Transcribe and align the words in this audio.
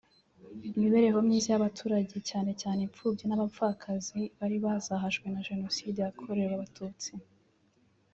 imibereho 0.75 1.17
myiza 1.27 1.47
y’abaturage 1.51 2.15
cyane 2.29 2.51
cyane 2.61 2.79
imfubyi 2.87 3.23
n’abapfakazi 3.27 4.21
bari 4.37 4.57
bazahajwe 4.65 5.27
na 5.33 5.41
Jenoside 5.49 5.97
yakorewe 6.01 6.51
Abatutsi 6.55 7.11